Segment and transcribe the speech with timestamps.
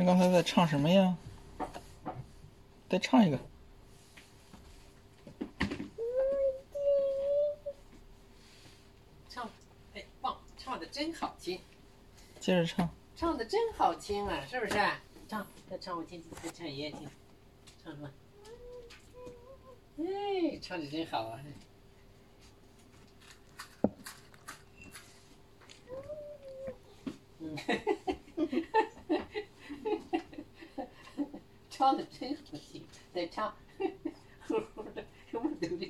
[0.00, 1.14] 你刚才在唱什么呀？
[2.88, 3.38] 再唱一个。
[9.28, 9.46] 唱，
[9.92, 11.60] 哎，棒，唱的真好听，
[12.40, 12.88] 接着唱。
[13.14, 14.80] 唱的真好听啊，是不是？
[15.28, 17.06] 唱，再唱我听听，再唱爷爷听，
[17.84, 18.10] 唱什么？
[19.98, 21.38] 哎，唱的真好啊！
[31.80, 33.54] 唱的真好听，再唱，
[34.46, 35.89] 呼呼的，什么都听